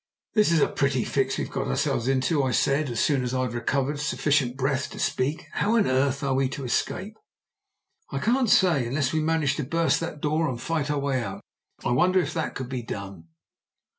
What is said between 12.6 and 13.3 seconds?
be done."